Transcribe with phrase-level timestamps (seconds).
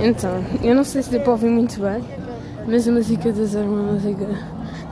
[0.00, 2.02] Então, eu não sei se deu para ouvir muito bem,
[2.66, 4.26] mas a música de Zé é uma música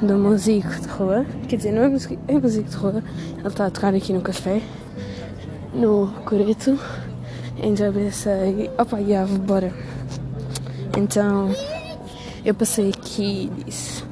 [0.01, 1.27] do músico de rua.
[1.49, 3.03] Quer dizer, não é música, é música de rua.
[3.39, 4.63] Ele está a tocar aqui no café,
[5.75, 6.79] no Coreto.
[7.59, 9.73] Então eu pensei, opa, yeah, bora.
[10.97, 11.51] Então
[12.45, 14.05] eu passei aqui e disse,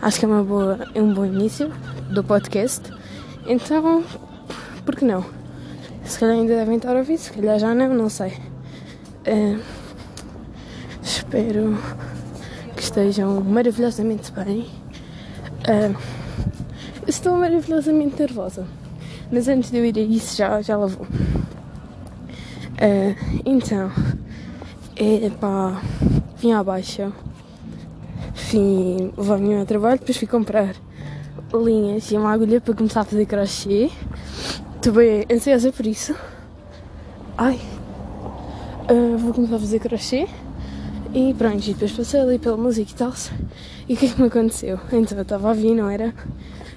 [0.00, 1.70] acho que é, uma boa, é um bom início
[2.10, 2.92] do podcast.
[3.46, 4.04] Então,
[4.84, 5.37] por que não?
[6.08, 8.32] Se calhar ainda devem estar a ouvir, se calhar já não, não sei.
[9.26, 9.60] Uh,
[11.02, 11.76] espero
[12.74, 14.70] que estejam maravilhosamente bem.
[15.68, 15.94] Uh,
[17.06, 18.66] estou maravilhosamente nervosa,
[19.30, 21.04] mas antes de eu ir a isso já, já lá vou.
[21.04, 23.92] Uh, então,
[24.96, 25.82] é pá,
[26.38, 27.12] vim à baixa,
[28.50, 30.74] vim levar o meu trabalho, depois fui comprar
[31.52, 33.90] linhas e uma agulha para começar a fazer crochê.
[34.78, 36.14] Estou bem ansiosa por isso.
[37.36, 37.58] Ai.
[38.88, 40.28] Uh, vou começar a fazer crochê.
[41.12, 43.12] E pronto, e depois passei ali pela música e tal.
[43.88, 44.78] E o que é que me aconteceu?
[44.92, 46.14] Então eu estava a vir, não era?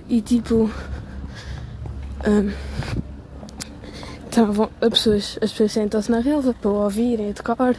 [0.10, 0.68] E tipo.
[2.28, 2.52] Um,
[4.26, 7.76] estavam as pessoas, as pessoas sentam-se na relva para ouvirem, a tocar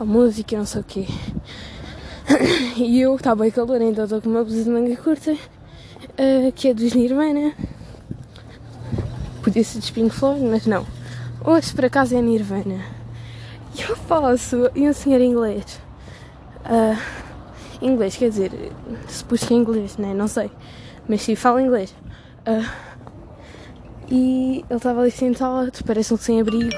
[0.00, 1.06] a música e não sei o quê.
[2.76, 6.68] E eu estava bem calor, então estou com uma blusa de manga curta, uh, que
[6.68, 7.52] é dos Nirvana.
[9.50, 10.86] Podia ser de Pink Floyd, mas não.
[11.44, 12.84] Hoje, por acaso, é Nirvana.
[13.76, 14.70] E eu posso.
[14.76, 15.80] E um senhor inglês.
[16.64, 16.96] Uh,
[17.82, 18.52] inglês, quer dizer,
[19.08, 20.14] se que é inglês, né?
[20.14, 20.52] Não sei.
[21.08, 21.92] Mas sim, fala inglês.
[22.46, 22.64] Uh,
[24.08, 26.70] e ele estava ali sentado, parece um sem-abrigo.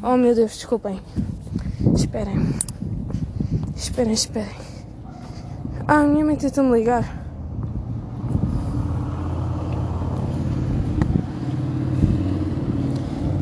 [0.00, 1.00] Oh meu Deus, desculpem.
[1.92, 2.54] Esperem.
[3.74, 4.56] Esperem, esperem.
[5.88, 7.21] Ah, minha mãe tentou-me ligar.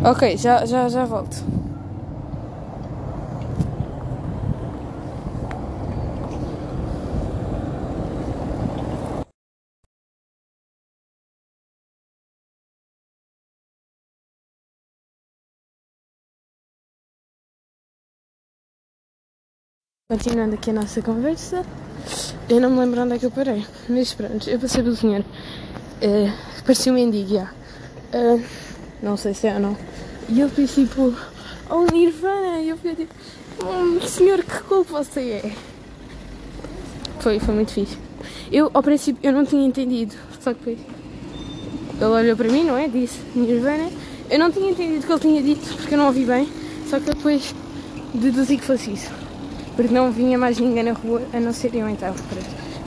[0.03, 1.37] Ok, já, já, já volto.
[20.11, 21.63] Continuando aqui a nossa conversa,
[22.49, 25.21] eu não me lembro onde é que eu parei, mas pronto, eu passei pelo senhor.
[25.21, 27.53] Uh, parecia um mendigo, já.
[28.15, 28.43] Uh,
[29.03, 29.77] não sei se é ou não.
[30.29, 31.15] E ele fez tipo,
[31.69, 33.15] oh Nirvana, e eu fiquei tipo,
[33.65, 35.53] oh, senhor, que culpa você é?
[37.21, 37.99] Foi, foi muito fixe.
[38.51, 40.79] Eu, ao princípio, eu não tinha entendido, só que depois
[41.97, 42.89] ele olhou para mim, não é?
[42.89, 43.91] Disse Nirvana.
[44.31, 46.49] Eu não tinha entendido o que ele tinha dito, porque eu não ouvi bem,
[46.89, 47.55] só que depois
[48.15, 49.21] deduzi que fosse isso
[49.81, 52.15] porque não vinha mais ninguém na rua a não ser eu então.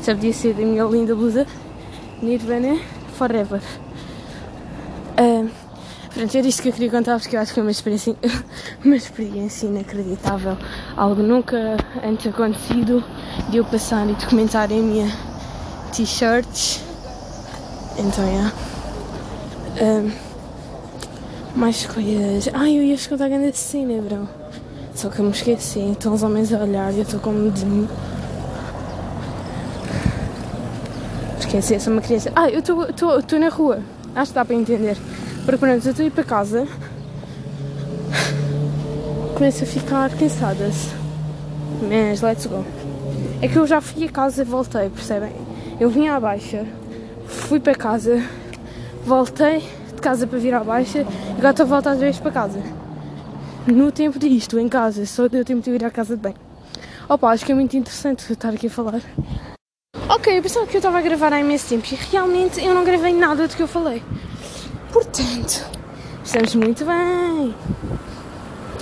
[0.06, 1.48] Já podia ser da minha linda blusa
[2.22, 2.80] Nirvana
[3.18, 3.62] Forever.
[6.24, 8.16] Pronto, era isto que eu queria contar porque eu acho que é uma experiência,
[8.86, 10.58] uma experiência inacreditável.
[10.96, 13.04] Algo nunca antes acontecido
[13.50, 15.12] de eu passar e documentar a minha
[15.92, 16.80] t-shirt.
[17.98, 18.30] Então, é.
[18.30, 18.54] Yeah.
[19.82, 20.12] Uh,
[21.58, 22.50] mais coisas.
[22.54, 24.26] Ai, eu ia escutar a grande cena, bro.
[24.96, 27.90] Só que eu me esqueci, então os homens a olhar e eu estou com medinho.
[31.38, 32.32] Esqueci, sou uma criança.
[32.34, 33.82] Ah, eu estou na rua.
[34.16, 34.98] Acho que dá para entender.
[35.46, 36.68] Porque pronto, eu estou a ir para casa.
[39.36, 40.70] Começo a ficar cansada.
[41.82, 42.64] Mas let's go.
[43.42, 45.32] É que eu já fui a casa e voltei, percebem?
[45.80, 46.66] Eu vim à baixa,
[47.28, 48.24] fui para casa,
[49.06, 52.32] voltei de casa para vir à baixa e agora estou a voltar outra vez para
[52.32, 52.84] casa
[53.68, 56.34] no tempo disto, em casa, só deu tempo de ir à casa de bem.
[57.08, 59.02] Opa, acho que é muito interessante estar aqui a falar.
[60.10, 62.84] Ok, eu pensava que eu estava a gravar há imenso tempo e realmente eu não
[62.84, 64.04] gravei nada do que eu falei.
[64.94, 65.66] Portanto,
[66.24, 67.56] estamos muito bem.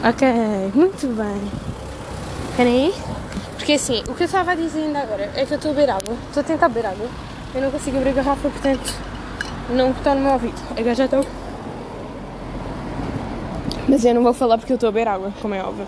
[0.03, 0.27] Ok,
[0.75, 1.51] muito bem.
[2.57, 2.93] Peraí.
[3.55, 5.73] Porque assim, o que eu estava a dizer ainda agora é que eu estou a
[5.73, 6.17] beber água.
[6.27, 7.07] Estou a tentar beber água.
[7.55, 8.93] Eu não consigo abrir a garrafa, portanto,
[9.69, 10.61] não está no meu ouvido.
[10.71, 11.25] Agora já estou.
[13.87, 15.87] Mas eu não vou falar porque eu estou a beber água, como é óbvio.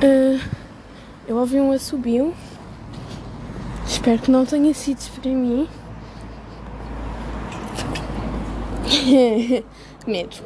[0.00, 0.40] Uh,
[1.26, 2.34] eu ouvi um assobio.
[4.04, 5.66] Espero que não tenha sido para mim.
[10.06, 10.36] Medo.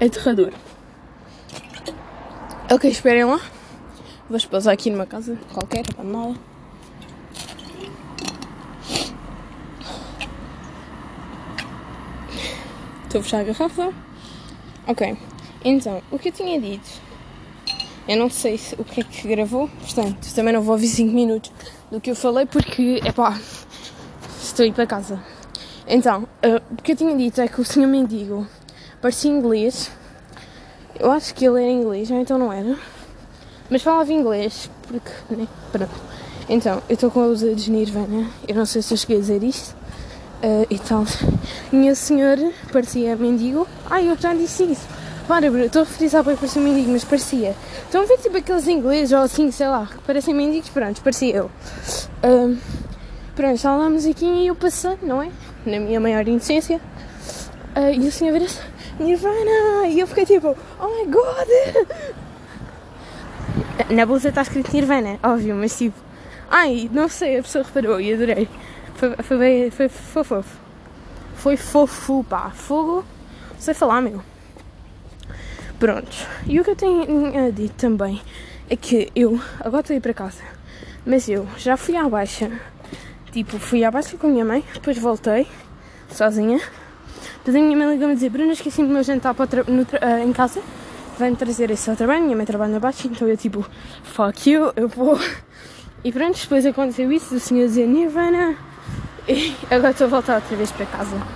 [0.00, 0.52] Aterrador.
[2.68, 3.40] Ok, esperem lá.
[4.28, 6.40] Vou esposar aqui numa casa qualquer, abandonada.
[13.04, 13.92] Estou a fechar a garrafa.
[14.88, 15.16] Ok.
[15.64, 17.05] Então, o que eu tinha dito,
[18.08, 21.12] eu não sei se, o que é que gravou, portanto, também não vou ouvir 5
[21.12, 21.50] minutos
[21.90, 23.38] do que eu falei porque, é pá,
[24.40, 25.20] estou a ir para casa.
[25.88, 28.46] Então, uh, o que eu tinha dito é que o senhor mendigo
[29.00, 29.90] parecia inglês.
[30.98, 32.76] Eu acho que ele era inglês, ou então não era.
[33.68, 35.94] Mas falava inglês, porque, né, pronto.
[36.48, 39.20] Então, eu estou com a usa de Nirvana, eu não sei se eu cheguei a
[39.20, 39.74] dizer isto.
[40.36, 41.04] Uh, e tal.
[41.72, 43.66] E a senhora parecia mendigo.
[43.88, 44.86] Ai, eu já disse isso.
[45.26, 47.54] Bruno, estou a frisar para parecer mendigo, mas parecia.
[47.82, 51.34] Estão a ver tipo aqueles ingleses ou assim, sei lá, que parecem mendigos, pronto, parecia
[51.34, 51.50] eu.
[52.22, 52.56] Uh,
[53.34, 55.30] pronto, estava lá a musiquinha e eu passei, não é?
[55.66, 56.80] Na minha maior inocência.
[57.76, 58.60] Uh, e o senhor vira-se,
[59.00, 59.88] Nirvana!
[59.88, 61.48] E eu fiquei tipo, oh my god!
[63.90, 65.98] Na bolsa está escrito Nirvana, óbvio, mas tipo,
[66.48, 68.48] ai, não sei, a pessoa reparou e adorei.
[68.94, 70.58] Foi, foi, bem, foi, foi fofo.
[71.34, 73.04] Foi fofo, pá, fogo,
[73.58, 74.22] sei falar, meu.
[75.78, 76.16] Pronto.
[76.46, 78.20] E o que eu tenho dito também
[78.68, 80.42] é que eu agora estou a ir para casa,
[81.04, 82.50] mas eu já fui à baixa.
[83.30, 85.46] Tipo, fui à baixa com a minha mãe, depois voltei
[86.10, 86.58] sozinha.
[87.38, 90.24] Depois a minha mãe ligou-me a dizer: Bruna, esqueci do meu jantar para no uh,
[90.24, 90.62] em casa.
[91.18, 92.24] Vem-me trazer esse ao trabalho.
[92.24, 93.64] Minha mãe trabalha na baixa, então eu tipo,
[94.02, 95.18] fuck you, eu vou.
[96.02, 98.56] E pronto, depois aconteceu isso, o senhor dizia Nirvana.
[99.28, 101.35] E agora estou a voltar outra vez para casa.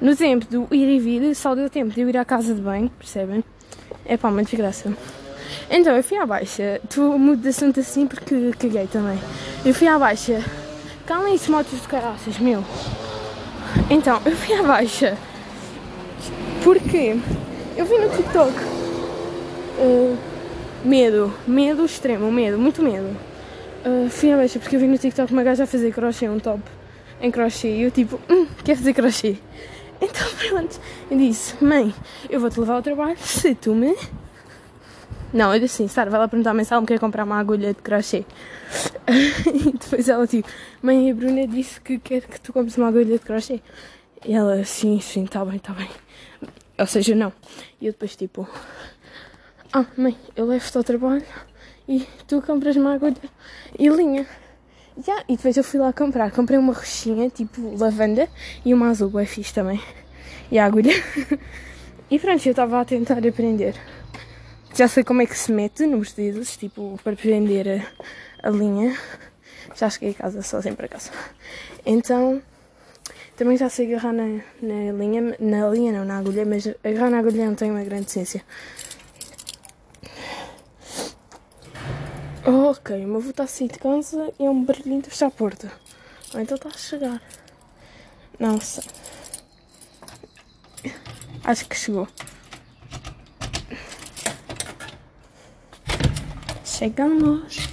[0.00, 2.60] No tempo do ir e vir, só deu tempo de eu ir à casa de
[2.60, 3.42] banho, percebem?
[4.06, 4.92] É pá, uma desgraça.
[5.68, 6.80] Então, eu fui à baixa.
[6.88, 9.18] Tu mudo de assunto assim porque caguei também.
[9.64, 10.42] Eu fui à baixa.
[11.04, 12.62] Calem-se motos de caraças, meu.
[13.90, 15.18] Então, eu fui à baixa.
[16.62, 17.16] Porque
[17.76, 18.52] eu vi no TikTok.
[19.78, 20.16] Uh,
[20.84, 21.34] medo.
[21.46, 22.30] Medo extremo.
[22.30, 22.56] Medo.
[22.56, 23.16] Muito medo.
[23.84, 26.38] Uh, fui à baixa porque eu vi no TikTok uma gaja a fazer crochê, um
[26.38, 26.62] top
[27.20, 27.68] em crochê.
[27.68, 29.36] E eu tipo, hum, quer fazer crochê?
[30.00, 30.80] Então pronto,
[31.10, 31.92] eu disse, mãe,
[32.30, 33.96] eu vou-te levar ao trabalho se tu me.
[35.32, 37.74] Não, eu disse assim, Sara, vai lá perguntar-me se ela me quer comprar uma agulha
[37.74, 38.24] de crochê.
[39.52, 40.48] e depois ela tipo,
[40.80, 43.60] mãe, a Bruna disse que quer que tu compres uma agulha de crochê.
[44.24, 45.88] E ela, sim, sim, tá bem, tá bem.
[46.78, 47.32] Ou seja, não.
[47.80, 48.48] E eu depois tipo,
[49.72, 51.24] ah, mãe, eu levo-te ao trabalho
[51.88, 53.16] e tu compras uma agulha
[53.78, 54.26] e linha.
[55.06, 56.30] Yeah, e depois eu fui lá comprar.
[56.32, 58.28] Comprei uma roxinha, tipo lavanda,
[58.64, 59.80] e uma azul, é fixe também.
[60.50, 60.92] E a agulha.
[62.10, 63.76] e pronto, eu estava a tentar aprender.
[64.74, 67.86] Já sei como é que se mete nos dedos, tipo, para prender
[68.42, 68.96] a, a linha.
[69.76, 71.10] Já cheguei a casa sozinho para casa.
[71.86, 72.42] Então,
[73.36, 77.20] também já sei agarrar na, na linha, na linha não, na agulha, mas agarrar na
[77.20, 78.42] agulha não tem uma grande ciência.
[82.50, 85.26] Ok, o meu avô está a sair de casa e é um barulhinho de fechar
[85.26, 85.70] a porta.
[86.34, 87.22] Então está a chegar.
[88.38, 88.84] Não sei.
[91.44, 92.08] Acho que chegou.
[96.64, 97.68] Chegamos.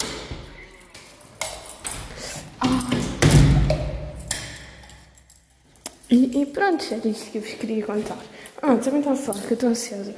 [6.10, 8.18] E, e, pronto, era isso que eu vos queria contar.
[8.62, 10.14] Ah, também estava a falar que eu estou ansiosa.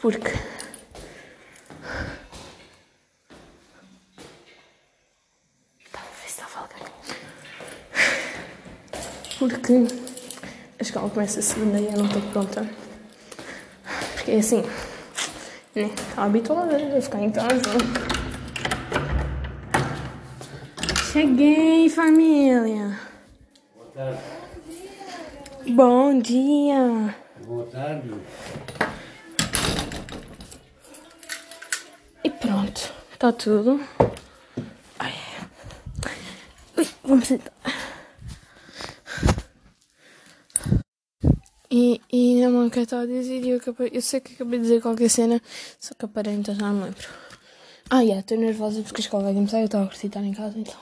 [0.00, 0.32] Porque
[9.72, 9.94] porque
[10.78, 12.68] a escola começa a segunda e eu não estou pronta.
[14.14, 14.62] Porque é assim,
[15.74, 15.90] né?
[15.94, 17.62] Estava habituada a ficar em casa.
[21.12, 22.98] Cheguei, família!
[23.74, 24.20] Boa tarde.
[25.68, 27.14] Bom dia!
[27.46, 28.14] Boa tarde.
[32.24, 33.80] E pronto, está tudo.
[34.98, 35.14] Ai.
[36.76, 37.61] Ui, vamos sentar.
[41.74, 44.64] E, e não que eu estava a dizer, eu, acabei, eu sei que acabei de
[44.64, 45.40] dizer qualquer cena,
[45.80, 47.08] só que aparei, então já não me lembro.
[47.88, 50.58] Ah, yeah, estou nervosa porque a escola vai começar eu estava a recitar em casa,
[50.58, 50.76] então.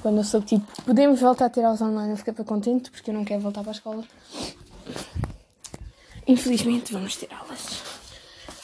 [0.00, 3.10] Quando eu soube, tipo, podemos voltar a ter aulas online, eu fiquei para contente porque
[3.10, 4.02] eu não quero voltar para a escola.
[6.26, 7.82] Infelizmente, vamos ter aulas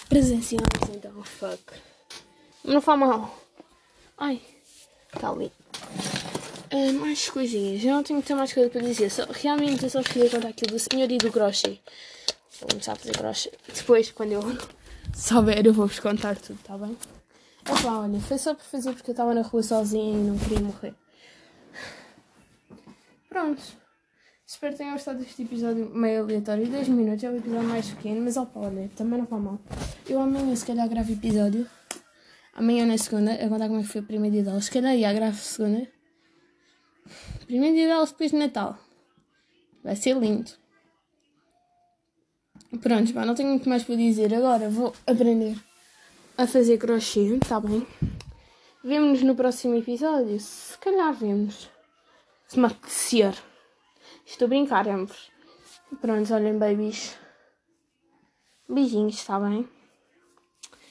[0.09, 1.63] presenciais, então, fuck.
[2.65, 3.39] Não faz mal.
[4.17, 4.41] Ai,
[5.15, 5.53] está ali.
[6.75, 7.85] Uh, mais coisinhas.
[7.85, 9.09] Eu não tenho mais coisa para dizer.
[9.09, 11.79] Só, realmente eu só queria contar aquilo do senhor e do crochê.
[12.59, 13.53] Vou começar a fazer crochê.
[13.73, 14.43] Depois, quando eu
[15.15, 16.97] souber, eu vou-vos contar tudo, tá bem?
[17.63, 20.59] Pá, olha, foi só para fazer porque eu estava na rua sozinha e não queria
[20.59, 20.95] morrer.
[23.29, 23.63] Pronto.
[24.45, 26.67] Espero que tenham gostado deste episódio meio aleatório.
[26.67, 29.61] 10 minutos é o episódio mais pequeno, mas opa, olha, também não faz mal.
[30.09, 31.69] Eu amanhã se calhar gravo episódio.
[32.53, 34.65] Amanhã na segunda, a contar como é que foi o primeiro dia de.
[34.65, 35.89] Se calhar já gravo segunda.
[37.47, 38.79] Primeiro dia de aulas depois de Natal.
[39.83, 40.51] Vai ser lindo.
[42.81, 44.35] Pronto, pá, não tenho muito mais para dizer.
[44.35, 45.57] Agora vou aprender
[46.37, 47.87] a fazer crochê, tá bem?
[48.83, 50.39] Vemo-nos no próximo episódio.
[50.41, 51.71] Se calhar vemos.
[52.49, 53.35] Se me apetecer.
[54.27, 55.31] Estou a brincar, ambos.
[56.01, 57.17] Pronto, olhem, babies.
[58.69, 59.69] Beijinhos, está bem?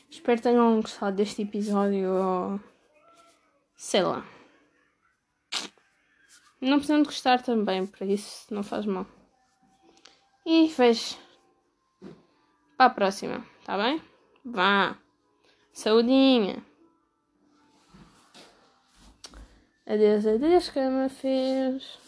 [0.10, 2.62] Espero que tenham gostado deste episódio.
[3.76, 4.24] Sei lá.
[6.64, 9.06] Não precisam de gostar também, por isso não faz mal.
[10.46, 11.18] E vejo.
[12.78, 14.02] Para a próxima, tá bem?
[14.46, 14.98] Vá.
[15.74, 16.64] Saudinha.
[19.86, 22.00] Adeus, adeus, que me fez.